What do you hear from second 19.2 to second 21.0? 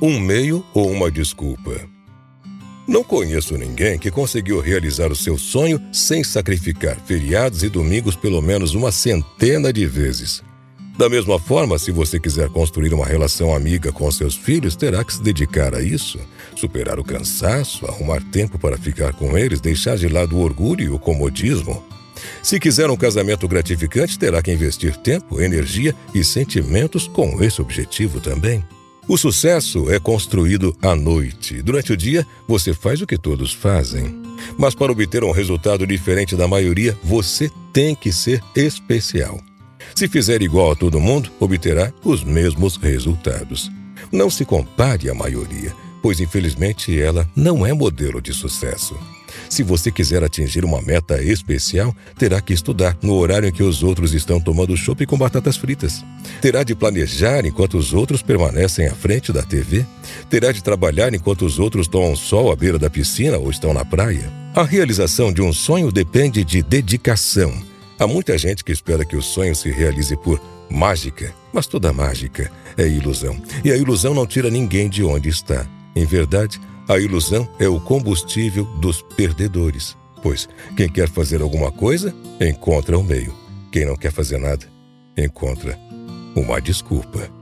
eles, deixar de lado o orgulho e o